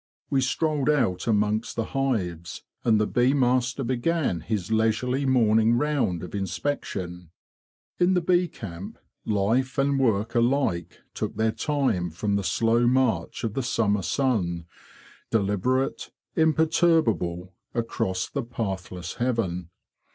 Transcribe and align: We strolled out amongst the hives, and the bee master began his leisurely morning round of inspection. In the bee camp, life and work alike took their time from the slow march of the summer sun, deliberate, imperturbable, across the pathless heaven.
We 0.31 0.41
strolled 0.41 0.89
out 0.89 1.27
amongst 1.27 1.75
the 1.75 1.83
hives, 1.93 2.63
and 2.83 2.99
the 2.99 3.05
bee 3.05 3.35
master 3.35 3.83
began 3.83 4.39
his 4.39 4.71
leisurely 4.71 5.27
morning 5.27 5.77
round 5.77 6.23
of 6.23 6.33
inspection. 6.33 7.29
In 7.99 8.15
the 8.15 8.21
bee 8.21 8.47
camp, 8.47 8.97
life 9.25 9.77
and 9.77 9.99
work 9.99 10.33
alike 10.33 11.01
took 11.13 11.35
their 11.35 11.51
time 11.51 12.09
from 12.09 12.35
the 12.35 12.43
slow 12.43 12.87
march 12.87 13.43
of 13.43 13.53
the 13.53 13.61
summer 13.61 14.01
sun, 14.01 14.65
deliberate, 15.29 16.09
imperturbable, 16.35 17.53
across 17.75 18.27
the 18.27 18.41
pathless 18.41 19.17
heaven. 19.17 19.69